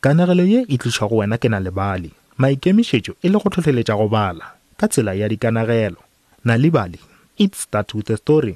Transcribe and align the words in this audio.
kanegelo 0.00 0.44
ye 0.46 0.60
e 0.72 0.76
tliša 0.78 1.10
go 1.10 1.16
wena 1.20 1.36
ke 1.42 1.48
na 1.50 1.58
lebale 1.58 2.10
maikemišetšo 2.38 3.12
e 3.22 3.28
le 3.28 3.38
go 3.42 3.48
tlhotlheletša 3.50 3.94
go 3.98 4.06
bala 4.08 4.46
ka 4.78 4.86
tsela 4.88 5.16
ya 5.18 5.26
dikanagelo 5.28 5.98
na 6.46 6.54
nalibali 6.54 7.00
it 7.42 7.54
start 7.58 7.90
with 7.98 8.10
a 8.10 8.16
story 8.16 8.54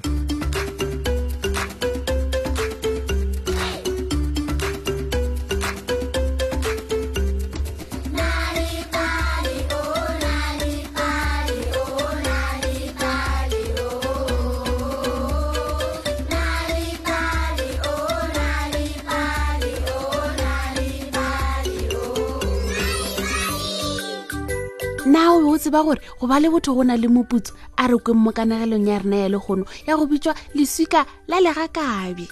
nao 25.13 25.37
o 25.49 25.57
tseba 25.61 25.83
gore 25.85 26.01
go 26.19 26.25
ba 26.27 26.39
le 26.41 26.49
botho 26.49 26.73
go 26.73 26.83
na 26.83 26.95
le 26.97 27.07
moputso 27.07 27.53
a 27.77 27.85
re 27.89 27.97
kweng 28.03 28.17
mo 28.23 28.31
kanagelong 28.37 28.89
ya 28.89 28.97
rena 29.01 29.17
ya 29.23 29.29
legono 29.33 29.65
ya 29.85 29.95
go 29.97 30.09
bitswa 30.09 30.33
leswika 30.57 31.05
la 31.29 31.37
legakabe 31.45 32.25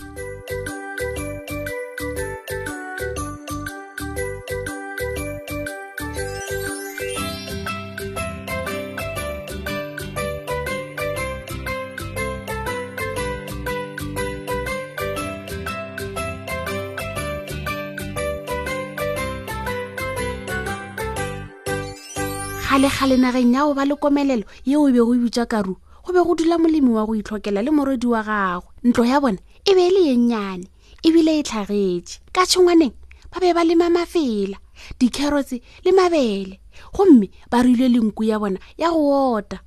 kgale-kgale 22.71 23.15
nageng 23.20 23.51
ya 23.54 23.65
go 23.68 23.73
ba 23.76 23.84
le 23.85 23.95
komelelo 23.99 24.45
yeo 24.63 24.84
o 24.84 24.87
e 24.87 24.93
be 24.95 24.99
go 25.04 25.12
bitsa 25.13 25.43
karu 25.45 25.76
go 26.07 26.13
be 26.15 26.23
go 26.23 26.34
dula 26.40 26.55
molemi 26.57 26.87
wa 26.90 27.04
go 27.05 27.13
itlhokela 27.20 27.59
le 27.62 27.68
morodi 27.71 28.07
wa 28.07 28.23
gagwe 28.23 28.71
ntlo 28.87 29.04
ya 29.05 29.20
bona 29.20 29.37
e 29.68 29.71
be 29.76 29.84
e 29.87 29.90
le 29.91 30.01
yennyane 30.07 30.63
ebile 31.04 31.32
e, 31.32 31.37
e, 31.37 31.40
e 31.40 31.43
tlhagetse 31.43 32.20
ka 32.32 32.45
tshongwaneng 32.48 32.93
ba 33.32 33.37
be 33.43 33.51
ba 33.54 33.63
lema 33.68 33.90
mafela 33.91 34.55
dikerotse 34.98 35.60
le 35.84 35.91
mabele 35.91 36.60
gomme 36.95 37.27
ba 37.51 37.60
rile 37.62 37.90
le 37.91 37.99
nku 37.99 38.23
ya 38.23 38.40
bona 38.40 38.57
ya 38.79 38.88
go 38.90 39.34
ota 39.35 39.60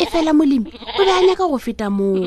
e 0.00 0.06
fela 0.08 0.32
molemi 0.32 0.72
o 0.96 1.04
be 1.04 1.12
a 1.12 1.20
nyaka 1.28 1.44
go 1.46 1.58
feta 1.60 1.90
moo 1.92 2.24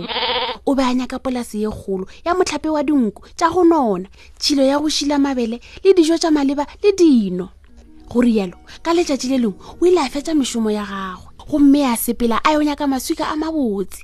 o 0.70 0.76
be 0.78 0.84
a 0.86 0.94
nyaka 0.94 1.18
polase 1.18 1.58
ye 1.66 1.70
kgolo 1.74 2.06
ya 2.24 2.36
motlhape 2.38 2.70
wa 2.70 2.84
dinku 2.86 3.26
tša 3.36 3.50
go 3.50 3.64
nona 3.66 4.06
tshilo 4.38 4.62
ya 4.64 4.78
go 4.78 4.90
šila 4.94 5.18
mabele 5.18 5.58
le 5.84 5.90
dijo 5.98 6.18
tša 6.22 6.30
maleba 6.30 6.68
le 6.86 6.92
dino 6.94 7.50
go 8.10 8.22
rialo 8.26 8.58
ka 8.82 8.92
letšatši 8.94 9.28
le 9.30 9.38
lengwe 9.38 9.66
o 9.82 9.86
ile 9.88 10.02
a 10.02 10.10
fetsa 10.10 10.34
mešomo 10.36 10.70
ya 10.74 10.84
gagwe 10.84 11.30
gomme 11.50 11.86
a 11.86 11.96
sepela 11.98 12.42
a 12.44 12.52
yo 12.54 12.60
nyaka 12.64 12.88
maswika 12.90 13.30
a 13.30 13.36
mabotse 13.38 14.02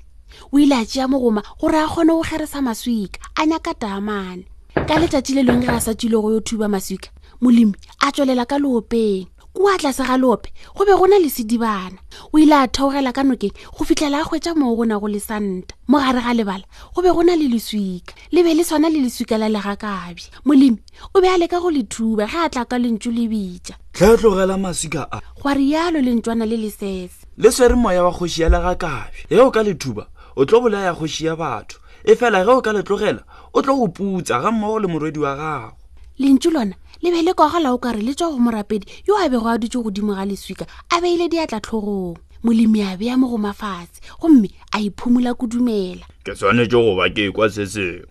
o 0.53 0.59
ile 0.59 0.75
a 0.77 0.85
tšea 0.85 1.07
mogoma 1.09 1.41
gore 1.59 1.79
a 1.81 1.87
kgone 1.89 2.13
go 2.13 2.21
kgeresa 2.21 2.61
maswika 2.61 3.19
a 3.35 3.45
nyaka 3.45 3.73
taamane 3.73 4.45
ka 4.77 4.93
letšatši 5.01 5.33
le 5.33 5.43
lengwe 5.43 5.65
ge 5.65 5.71
a 5.73 5.81
sa 5.81 5.93
tsile 5.97 6.17
go 6.21 6.29
yo 6.31 6.39
thuba 6.39 6.67
maswika 6.69 7.09
molemi 7.41 7.73
a 8.05 8.11
tswelela 8.13 8.45
ka 8.45 8.57
leopeng 8.61 9.25
kua 9.55 9.77
tlase 9.79 10.03
ga 10.03 10.17
lope 10.17 10.49
go 10.77 10.83
be 10.85 10.91
go 10.91 11.05
na 11.07 11.15
le 11.15 11.29
sedibana 11.31 11.95
o 12.33 12.37
ile 12.37 12.51
a 12.63 12.67
theogela 12.67 13.11
ka 13.15 13.23
nokeng 13.23 13.55
go 13.71 13.83
fitlhela 13.87 14.19
a 14.19 14.27
kgwetsa 14.27 14.51
moo 14.59 14.75
go 14.75 14.83
na 14.83 14.99
go 14.99 15.07
le 15.07 15.17
santa 15.23 15.71
mo 15.87 15.95
gare 16.03 16.19
ga 16.19 16.33
lebala 16.35 16.65
go 16.93 16.99
be 17.01 17.07
go 17.15 17.23
na 17.23 17.31
le 17.39 17.47
leswika 17.55 18.11
le 18.35 18.43
be 18.43 18.51
le 18.53 18.63
tshwana 18.67 18.91
le 18.91 18.99
leswika 18.99 19.39
la 19.39 19.47
legakabje 19.47 20.27
molemi 20.43 20.83
o 21.15 21.21
be 21.23 21.27
a 21.31 21.37
leka 21.39 21.59
go 21.63 21.71
le 21.71 21.87
thuba 21.87 22.27
ge 22.27 22.35
a 22.35 22.51
tla 22.51 22.67
ka 22.67 22.75
lentso 22.75 23.07
le 23.15 23.31
bitja 23.31 23.79
tlhetlogela 23.95 24.59
masika 24.59 25.07
a 25.07 25.23
goa 25.39 25.53
rialo 25.55 26.03
lentswana 26.03 26.43
le 26.43 26.59
lesese 26.59 27.23
le 27.39 27.47
swere 27.51 27.79
moya 27.79 28.03
wa 28.03 28.11
kgoši 28.11 28.41
ya 28.43 28.49
legakabje 28.51 29.31
ge 29.31 29.39
o 29.39 29.49
ka 29.55 29.63
lethuba 29.63 30.05
o 30.35 30.43
tlo 30.45 30.59
bolaya 30.61 30.91
kgoši 30.95 31.25
ya 31.31 31.35
batho 31.39 31.79
e 32.03 32.11
fela 32.19 32.43
ge 32.43 32.51
o 32.51 32.59
ka 32.61 32.75
letlogela 32.75 33.23
o 33.55 33.61
tlo 33.63 33.75
go 33.79 33.87
putsa 33.87 34.43
ga 34.43 34.51
mmogo 34.51 34.79
le 34.83 34.87
morwedi 34.91 35.19
wa 35.23 35.31
gago 35.35 35.79
lentšu 36.19 36.49
lona 36.49 36.75
le 37.03 37.11
be 37.11 37.21
le 37.21 37.33
kwagala 37.33 37.75
o 37.75 37.77
kare 37.77 37.99
le 37.99 38.13
tswa 38.15 38.31
go 38.31 38.39
morapedi 38.39 38.87
yo 39.07 39.17
a 39.19 39.27
bego 39.27 39.45
a 39.51 39.57
dutse 39.59 39.83
godimo 39.83 40.15
ga 40.15 40.23
leswika 40.23 40.63
a 40.89 41.01
beile 41.03 41.27
diatla 41.27 41.59
tlhogong 41.59 42.15
molemi 42.43 42.79
a 42.87 42.95
beya 42.95 43.17
mo 43.19 43.27
go 43.27 43.35
mafatshe 43.37 43.99
gomme 44.21 44.47
a 44.71 44.79
iphumola 44.79 45.35
kudumela 45.35 46.07
ke 46.23 46.31
tshwanetse 46.31 46.71
go 46.71 46.95
ba 46.95 47.11
ke 47.11 47.27
kwa 47.35 47.49
se 47.51 47.67
sengwe 47.67 48.07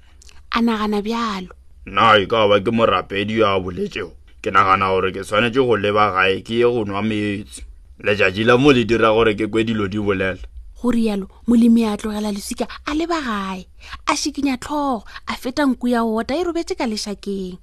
a 0.53 0.61
nagana 0.61 1.01
bjalo 1.01 1.49
nna 1.89 2.21
e 2.21 2.27
ka 2.29 2.45
ba 2.49 2.61
ke 2.61 2.69
morapedi 2.71 3.41
yo 3.41 3.49
a 3.49 3.57
boletšego 3.57 4.13
ke 4.45 4.53
nagana 4.53 4.93
gore 4.93 5.09
ke 5.17 5.25
tshwanetse 5.25 5.61
go 5.65 5.75
leba 5.81 6.13
gae 6.13 6.45
ke 6.45 6.61
ye 6.61 6.69
go 6.69 6.85
nwa 6.85 7.01
metsi 7.01 7.65
letšatši 8.05 8.43
la 8.45 8.61
mo 8.61 8.69
le 8.69 8.85
dira 8.85 9.17
gore 9.17 9.33
ke 9.33 9.49
kwe 9.49 9.65
dilo 9.65 9.89
di 9.89 9.97
bolela 9.97 10.37
go 10.77 10.93
rialo 10.93 11.33
molemi 11.49 11.89
a 11.89 11.97
tlogela 11.97 12.29
leswika 12.29 12.69
a 12.85 12.93
leba 12.93 13.17
gae 13.25 13.65
a 14.05 14.13
šikinya 14.13 14.61
tlhogo 14.61 15.09
a 15.27 15.33
feta 15.41 15.65
nku 15.65 15.89
ya 15.89 16.05
wota 16.05 16.37
e 16.37 16.45
robetse 16.45 16.77
ka 16.77 16.85
lešakeng 16.85 17.57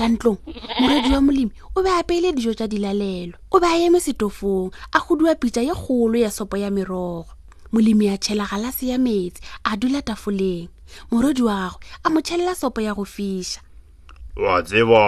ka 0.00 0.06
ntlong 0.10 0.38
moradi 0.80 1.08
wa 1.14 1.20
molemi 1.26 1.52
o 1.76 1.78
be 1.84 1.90
apeile 2.00 2.28
dijo 2.36 2.52
tsa 2.56 2.66
dilalelo 2.72 3.36
o 3.54 3.56
be 3.62 3.66
a 3.72 3.76
eme 3.86 4.00
setofong 4.06 4.72
a 4.96 4.98
godua 5.04 5.32
pitsa 5.40 5.60
e 5.72 5.74
kgolo 5.76 6.16
ya 6.24 6.30
sopo 6.36 6.56
ya 6.56 6.70
merogo 6.76 7.32
molemi 7.74 8.06
a 8.14 8.16
tšhela 8.18 8.46
galase 8.50 8.84
ya 8.92 8.98
metsi 9.06 9.40
a 9.68 9.76
dula 9.80 10.00
tafoleng 10.08 10.68
morodi 11.10 11.42
wa 11.44 11.56
gagwe 11.60 11.84
a 12.04 12.06
mo 12.12 12.18
tšhelela 12.24 12.54
sopo 12.60 12.80
ya 12.80 12.96
go 12.96 13.04
fiša 13.04 13.60
wa 14.42 14.54
tseba 14.64 15.04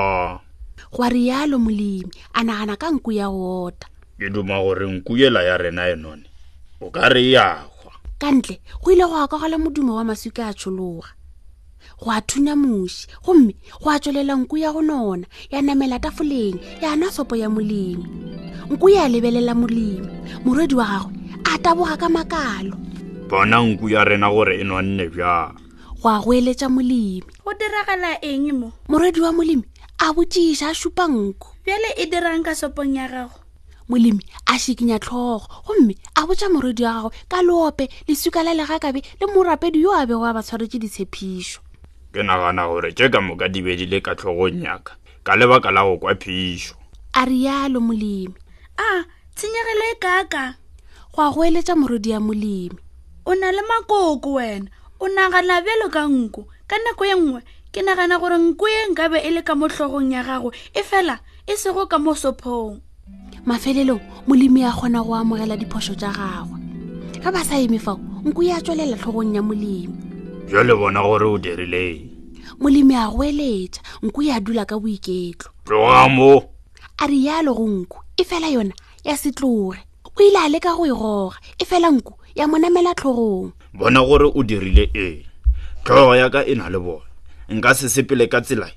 goa 0.94 1.09
rialo 1.09 1.56
molemi 1.59 2.12
a 2.37 2.41
nagana 2.44 2.76
ka 2.76 2.88
nku 2.93 3.11
ya 3.16 3.26
wota 3.32 3.88
ke 4.21 4.28
duma 4.31 4.61
gore 4.61 4.84
nku 4.87 5.16
yela 5.16 5.41
ya 5.43 5.56
rena 5.56 5.88
e 5.93 5.97
none 5.97 6.25
o 6.84 6.91
ka 6.93 7.09
re 7.09 7.31
yagwa 7.32 7.93
ka 8.21 8.28
ntle 8.32 8.61
go 8.84 8.93
ile 8.93 9.05
go 9.09 9.16
akagala 9.25 9.56
modumo 9.59 9.97
wa 9.97 10.05
masuke 10.05 10.43
a 10.44 10.53
tshologa 10.55 11.09
go 12.02 12.10
a 12.10 12.20
thunya 12.20 12.54
moši 12.56 13.06
gomme 13.24 13.54
go 13.82 13.90
a 13.90 13.98
tswelela 13.98 14.34
nku 14.36 14.56
ya 14.58 14.72
go 14.72 14.82
nona 14.82 15.26
ya 15.50 15.62
namela 15.62 15.98
tafoleng 15.98 16.58
ya 16.82 16.96
na 16.96 17.10
sopo 17.12 17.36
ya 17.36 17.50
molemi 17.50 18.04
nku 18.70 18.88
ya 18.88 19.08
lebelela 19.08 19.54
molemi 19.54 20.08
morwedi 20.44 20.74
wa 20.74 20.86
gagwe 20.86 21.18
a 21.44 21.58
taboga 21.58 21.96
ka 21.96 22.08
makalo 22.08 22.76
bona 23.28 23.62
nku 23.62 23.88
ya 23.88 24.04
rena 24.04 24.30
gore 24.30 24.60
e 24.60 24.64
nonne 24.64 25.08
bja 25.08 25.54
go 26.02 26.08
a 26.08 26.20
go 26.20 26.30
eletsa 26.34 26.68
molemi 26.68 27.24
go 27.44 27.52
diragala 27.54 28.18
eng 28.24 28.50
mo 28.52 28.72
morwedi 28.88 29.20
wa 29.20 29.32
molemi 29.32 29.64
a 29.98 30.12
botsiša 30.12 30.68
a 30.68 30.74
supa 30.74 31.08
nku 31.08 31.48
bjale 31.64 31.90
e 31.96 32.06
dirang 32.06 32.42
ka 32.42 32.54
sopong 32.54 32.96
ya 32.96 33.08
gago 33.08 33.40
molemi 33.88 34.24
a 34.46 34.58
šikinya 34.58 34.98
tlhogo 34.98 35.46
gomme 35.66 35.94
a 36.16 36.26
botsa 36.26 36.48
morwedi 36.52 36.84
wa 36.84 36.92
gagwe 36.92 37.14
ka 37.28 37.38
leope 37.42 37.88
lesuka 38.08 38.42
la 38.42 38.54
legakabe 38.54 39.00
le 39.20 39.24
morapedi 39.32 39.80
yo 39.80 39.92
a 39.94 40.04
bego 40.06 40.24
a 40.24 40.34
ba 40.34 40.42
tshwaretse 40.42 40.78
ditshephišo 40.82 41.63
ke 42.14 42.22
nagana 42.22 42.70
gore 42.70 42.94
tše 42.94 43.10
ka 43.10 43.19
moka 43.19 43.50
di 43.50 43.58
bedile 43.58 43.98
ka 43.98 44.14
tlhogong 44.14 44.62
yaka 44.62 44.94
ka 45.26 45.34
lebaka 45.34 45.75
la 45.75 45.82
go 45.82 45.98
kwa 45.98 46.14
phišo 46.14 46.78
a 47.19 47.26
rialo 47.26 47.82
molemi 47.82 48.30
a 48.78 48.88
tshenyegelo 49.34 49.84
e 49.92 49.97
kaaka 49.98 50.44
go 51.10 51.19
a 51.26 51.28
go 51.34 51.42
eletša 51.42 51.75
morodi 51.75 52.14
ya 52.14 52.22
molemi 52.22 52.78
o 53.26 53.34
na 53.34 53.50
le 53.50 53.62
makoko 53.66 54.30
wena 54.38 54.70
o 55.02 55.10
nagana 55.10 55.58
bjelo 55.66 55.91
ka 55.91 56.06
nko 56.06 56.47
ka 56.70 56.76
nako 56.86 57.02
ye 57.10 57.14
nngwe 57.19 57.41
ke 57.75 57.82
nagana 57.82 58.14
gore 58.22 58.38
nko 58.38 58.64
ye 58.70 58.81
nkabe 58.94 59.19
e 59.26 59.31
le 59.34 59.42
ka 59.42 59.58
motlhogong 59.58 60.14
ya 60.14 60.22
gago 60.22 60.54
e 60.70 60.81
fela 60.86 61.19
e 61.50 61.58
sego 61.58 61.91
ka 61.91 61.98
mo 61.98 62.14
sophong 62.14 62.78
mafelelong 63.42 63.98
molemi 64.31 64.62
a 64.62 64.70
kgona 64.70 65.02
go 65.02 65.19
amogela 65.19 65.58
diphošo 65.58 65.98
tša 65.98 66.14
gagwe 66.14 66.56
ga 67.19 67.28
ba 67.34 67.42
sa 67.42 67.58
eme 67.58 67.82
fao 67.82 67.98
nko 68.22 68.38
ya 68.46 68.62
e 68.62 68.62
tswelela 68.62 68.94
tlhogong 69.02 69.34
ya 69.34 69.42
molemi 69.42 70.13
Jole 70.49 70.75
bona 70.77 71.00
gore 71.00 71.25
o 71.25 71.38
dirileng. 71.38 72.10
Molemi 72.60 72.94
a 72.97 73.09
gweletsa, 73.09 73.81
nku 74.03 74.22
ya 74.22 74.41
dula 74.41 74.65
ka 74.66 74.78
boiketlo. 74.78 75.49
Tloga 75.65 76.09
mo. 76.09 76.44
A 76.99 77.06
ri 77.06 77.25
yalo 77.26 77.55
go 77.55 77.69
nku, 77.69 77.96
e 78.17 78.25
fela 78.25 78.49
yona 78.49 78.73
ya 79.05 79.17
setloge. 79.17 79.79
O 80.05 80.20
ile 80.20 80.38
a 80.44 80.49
leka 80.49 80.76
go 80.76 80.87
e 80.87 80.91
goga, 80.91 81.37
e 81.58 81.64
fela 81.64 81.91
nku 81.91 82.12
ya 82.35 82.46
monamela 82.49 82.94
tlhogong. 82.94 83.52
Bona 83.75 84.05
gore 84.05 84.31
o 84.35 84.43
dirile 84.43 84.91
eng. 84.94 85.25
Tlhogo 85.85 86.17
ya 86.17 86.29
ka 86.31 86.44
e 86.47 86.55
na 86.55 86.69
le 86.69 86.79
bona. 86.79 87.08
Nka 87.49 87.75
se 87.75 87.88
sepele 87.88 88.26
ka 88.26 88.40
tsela. 88.40 88.69
E. 88.69 88.73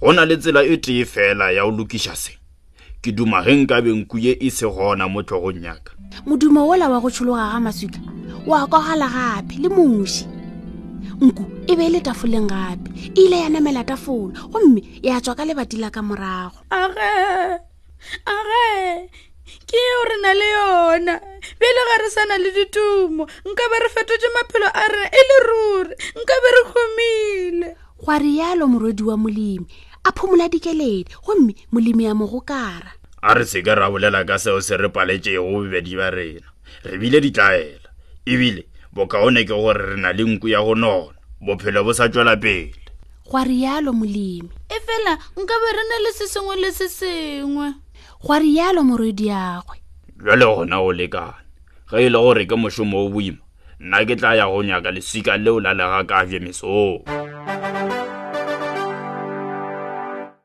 Gona 0.00 0.24
le 0.24 0.36
tsela 0.36 0.64
e 0.64 0.76
tee 0.78 1.04
fela 1.04 1.52
ya 1.52 1.64
o 1.66 1.70
lokisha 1.70 2.16
se. 2.16 2.38
Ke 3.02 3.12
duma 3.12 3.44
ge 3.44 3.52
nka 3.54 3.82
be 3.84 3.92
nku 3.92 4.18
ye 4.18 4.32
e 4.40 4.50
se 4.50 4.66
gona 4.66 5.08
mo 5.08 5.22
tlhogong 5.22 5.60
yaka. 5.60 5.92
Modumo 6.26 6.66
wola 6.68 6.88
wa 6.88 7.00
go 7.00 7.10
tshologa 7.10 7.52
ga 7.52 7.60
maswika 7.60 8.00
wa 8.46 8.66
kwagala 8.66 9.08
gape 9.12 9.54
le 9.62 9.68
moši. 9.68 10.31
nku 11.20 11.42
e 11.66 11.74
be 11.76 11.84
e 11.86 11.90
le 11.90 12.00
tafoleng 12.00 12.48
gape 12.48 12.90
e 13.16 13.20
ile 13.26 13.36
ya 13.40 13.48
namela 13.48 13.84
tafola 13.84 14.34
gomme 14.50 14.82
ya 15.02 15.20
tswa 15.20 15.34
ka 15.34 15.44
lebati 15.44 15.76
la 15.78 15.90
ka 15.90 16.02
morago 16.02 16.62
age 16.72 17.60
age 18.26 19.10
ke 19.66 19.76
eo 19.76 20.00
re 20.08 20.16
na 20.22 20.32
le 20.34 20.46
yona 20.56 21.14
bjele 21.58 21.80
e 21.82 21.86
ga 21.90 21.96
re 22.02 22.08
sana 22.10 22.38
le 22.38 22.50
ditumo 22.54 23.24
nka 23.48 23.64
be 23.70 23.76
re 23.82 23.88
fetotse 23.94 24.28
maphelo 24.34 24.68
a 24.70 24.82
rena 24.92 25.08
e 25.10 25.22
le 25.28 25.36
ruri 25.46 25.94
nka 26.22 26.34
be 26.42 26.48
re 26.56 26.62
gomile 26.70 27.68
gwa 28.02 28.16
rialo 28.18 28.64
morwedi 28.68 29.02
wa 29.02 29.16
molemi 29.16 29.66
a 30.04 30.10
phomola 30.12 30.48
dikeledi 30.48 31.10
gomme 31.26 31.54
molemi 31.72 32.06
a 32.10 32.14
mogokara 32.14 32.92
a 33.22 33.34
re 33.34 33.44
seke 33.44 33.74
ra 33.74 33.90
bolela 33.90 34.24
ka 34.24 34.38
seo 34.38 34.60
se 34.60 34.76
re 34.76 34.88
paletšego 34.88 35.42
bobedi 35.42 35.96
ba 35.98 36.10
rena 36.10 36.46
re 36.84 36.98
bile 36.98 37.20
ditlaela 37.20 37.82
ebile 38.26 38.71
kaone 38.92 39.44
ke 39.48 39.54
gore 39.56 39.72
re 39.72 39.96
na 39.96 40.12
le 40.12 40.24
nku 40.24 40.48
ya 40.52 40.60
go 40.62 40.74
nona 40.76 41.16
bophelo 41.40 41.80
bo 41.84 41.92
sa 41.96 42.08
tswela 42.12 42.36
pele 42.36 42.74
gwa 43.24 43.42
rialo 43.48 43.92
molemi 43.96 44.50
e 44.68 44.76
fela 44.84 45.16
be 45.36 45.70
re 45.72 45.82
na 45.88 45.96
le 46.04 46.10
se 46.12 46.26
sengwe 46.28 46.56
le 46.60 46.68
se 46.72 46.88
sengwe 46.92 47.72
gwa 48.24 48.36
rialo 48.38 48.84
morwediagwe 48.84 49.80
jale 50.24 50.44
gona 50.44 50.76
o 50.84 50.92
lekane 50.92 51.40
ge 51.88 51.96
e 52.04 52.08
le 52.12 52.18
gore 52.20 52.44
ke 52.46 52.52
mošomo 52.54 53.08
o 53.08 53.08
boima 53.08 53.40
nna 53.80 54.04
ke 54.04 54.12
tla 54.16 54.36
ya 54.36 54.44
go 54.46 54.60
nyaka 54.62 54.92
leswika 54.92 55.36
leo 55.40 55.56
la 55.60 55.72
legakafye 55.72 56.38
mesong 56.44 57.00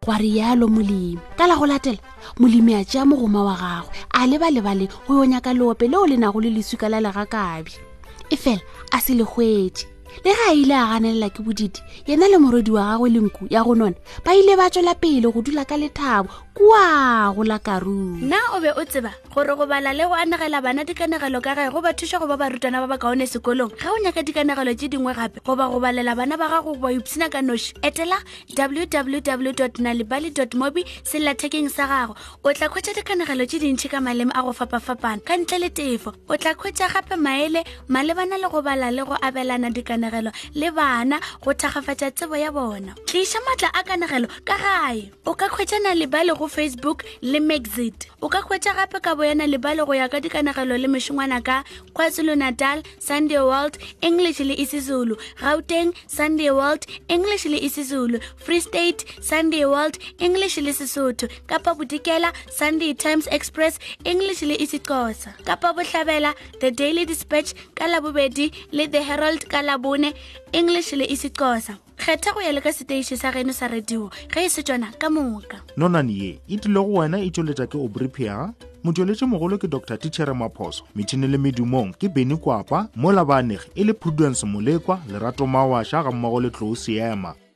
gwa 0.04 0.16
rialo 0.24 0.72
molemi 0.72 1.20
ka 1.36 1.48
la 1.52 1.56
go 1.60 1.68
latela 1.68 2.00
molemi 2.40 2.80
a 2.80 2.82
tšea 2.88 3.04
mogoma 3.06 3.44
wa 3.44 3.56
gagwe 3.60 3.92
a 4.16 4.24
lebalebale 4.28 4.88
go 5.04 5.20
yo 5.20 5.26
nyaka 5.28 5.52
leope 5.54 5.88
leo 5.92 6.08
le 6.08 6.16
nago 6.18 6.40
le 6.40 6.50
leswika 6.50 6.88
la 6.88 7.12
kabje 7.12 7.84
e 8.29 8.38
fela 8.38 8.62
a 8.91 9.00
se 9.00 9.13
legwetse 9.13 9.85
le 10.24 10.31
ga 10.35 10.45
a 10.50 10.53
ile 10.56 10.75
a 10.75 10.85
ganelela 10.88 11.29
ke 11.29 11.39
bodidi 11.44 11.79
yena 12.07 12.27
le 12.27 12.38
morwedi 12.38 12.71
wa 12.71 12.83
gagwe 12.89 13.09
le 13.09 13.19
nku 13.24 13.47
ya 13.50 13.63
go 13.63 13.75
nona 13.75 13.95
ba 14.25 14.35
ile 14.35 14.56
ba 14.56 14.68
tswela 14.69 14.95
pele 14.95 15.27
go 15.31 15.39
dula 15.41 15.63
ka 15.65 15.77
lethabo 15.77 16.29
kua 16.57 17.31
go 17.36 17.44
la 17.45 17.59
karuo 17.59 18.18
nna 18.18 18.42
o 18.57 18.59
be 18.59 18.74
o 18.74 18.81
tseba 18.81 19.13
gore 19.30 19.54
go 19.56 19.69
bala 19.69 19.94
le 19.94 20.09
go 20.09 20.18
anagela 20.18 20.57
bana 20.57 20.81
dikanagelo 20.81 21.38
ka 21.38 21.54
gae 21.54 21.69
go 21.69 21.81
ba 21.86 21.94
thuša 21.94 22.18
go 22.18 22.25
ba 22.25 22.33
barutwana 22.33 22.81
ba 22.81 22.89
ba 22.98 22.98
kaone 22.98 23.30
sekolong 23.30 23.69
ga 23.77 23.94
o 23.94 23.98
nyaka 24.01 24.25
dikanagelo 24.25 24.74
tse 24.74 24.89
dingwe 24.89 25.13
gape 25.13 25.38
goba 25.45 25.69
go 25.69 25.77
balela 25.77 26.18
bana 26.18 26.33
ba 26.33 26.50
gago 26.50 26.74
ba 26.81 26.89
ipsina 26.89 27.30
ka 27.30 27.45
noši 27.45 27.77
etela 27.86 28.18
www 28.57 29.54
nalibaly 29.77 30.33
mobi 30.57 30.81
sellathekeng 31.06 31.69
sa 31.69 31.86
gago 31.86 32.18
o 32.42 32.50
tla 32.50 32.74
khwetsa 32.74 32.98
dikanagelo 32.98 33.45
tse 33.45 33.62
dintšhi 33.62 33.94
ka 33.94 34.01
maleme 34.01 34.33
a 34.33 34.42
go 34.42 34.50
fapafapana 34.50 35.21
ka 35.21 35.38
ntle 35.38 35.62
le 35.62 35.69
tefo 35.69 36.10
o 36.25 36.33
tla 36.42 36.57
khwetsa 36.57 36.89
gape 36.89 37.21
maele 37.21 37.62
malebana 37.88 38.33
le 38.42 38.50
go 38.50 38.65
bala 38.65 38.89
le 38.89 39.06
go 39.06 39.13
abelana 39.21 39.69
dikanagelo 39.69 40.33
le 40.57 40.71
bana 40.74 41.21
go 41.38 41.53
thagafatsa 41.53 42.10
tsebo 42.10 42.33
ya 42.33 42.50
bona 42.50 42.98
tliša 43.06 43.45
maatla 43.45 43.69
a 43.77 43.86
kanagelo 43.86 44.25
ka 44.42 44.57
gae 44.57 45.13
o 45.30 45.38
ka 45.38 45.53
khwetsa 45.53 45.77
nalibaly 45.86 46.33
go 46.33 46.47
facebook 46.48 47.04
le 47.22 47.40
maxit 47.40 48.08
o 48.24 48.30
ka 48.32 48.42
hwetša 48.48 48.74
gape 48.76 49.00
ka 49.04 49.14
boyana 49.16 49.48
lebale 49.48 49.84
go 49.86 49.94
ya 49.94 50.08
ka 50.10 50.20
dikanagelo 50.20 50.76
le 50.80 50.88
mešongwana 50.88 51.42
ka 51.44 51.64
kwazulu 51.94 52.36
natal 52.36 52.82
sunday 53.00 53.40
world 53.40 53.78
english 54.02 54.40
le 54.42 54.54
isizulu 54.56 55.18
gauteng 55.40 55.94
sunday 56.08 56.50
world 56.50 56.84
english 57.08 57.46
le 57.46 57.58
isizulu 57.60 58.20
free 58.40 58.62
state 58.64 59.06
sunday 59.24 59.66
world 59.68 59.96
english 60.20 60.58
le 60.58 60.74
sesotho 60.74 61.28
kapa 61.48 61.76
bodikela 61.76 62.34
sunday 62.50 62.94
times 62.96 63.28
express 63.32 63.80
english 64.04 64.42
le 64.42 64.56
isixosa 64.58 65.34
kapa 65.46 65.74
bohlabela 65.74 66.34
the 66.60 66.72
daily 66.72 67.06
dispatch 67.06 67.54
ka 67.76 67.88
labobedi 67.88 68.52
le 68.72 68.88
the 68.88 69.04
herald 69.04 69.46
ka 69.48 69.62
labone 69.62 70.14
english 70.52 70.92
le 70.94 71.06
isixosa 71.06 71.78
kgetha 71.98 72.30
go 72.34 72.40
ya 72.46 72.52
le 72.54 72.62
ka 72.62 72.70
seteiše 72.74 73.18
sa 73.18 73.32
geno 73.34 73.50
sa 73.54 73.66
radio 73.68 74.10
ge 74.34 74.46
e 74.46 74.50
se 74.54 74.62
tsona 74.64 74.92
ka 75.02 75.10
moka 75.10 75.58
nonane 75.82 76.14
ye 76.14 76.32
e 76.48 76.58
tlile 76.62 76.78
go 76.80 77.02
wena 77.02 77.18
e 77.20 77.30
tšweletša 77.34 77.66
ke 77.68 77.78
obripia 77.82 78.54
motšweletše 78.86 79.26
mogolo 79.26 79.58
ke 79.58 79.66
dr 79.68 79.98
tichere 79.98 80.34
maphoso 80.38 80.84
metšhini 80.96 81.26
le 81.28 81.38
medumong 81.42 81.98
ke 81.98 82.06
beny 82.10 82.38
kwapa 82.38 82.86
mola 82.96 83.26
baanegi 83.26 83.72
e 83.76 83.82
le 83.84 83.94
prudence 83.98 84.46
molekwa 84.46 85.02
lerato 85.10 85.48
mawaša 85.50 86.04
ga 86.06 86.12
mmogo 86.14 86.42
le 86.46 86.50
tlou 86.54 86.76
seema 86.78 87.47